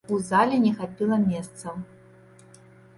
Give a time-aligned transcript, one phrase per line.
[0.15, 1.75] У зале не хапіла месцаў.